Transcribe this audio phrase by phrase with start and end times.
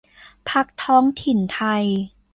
[0.49, 1.85] พรรคท้องถิ่นไทย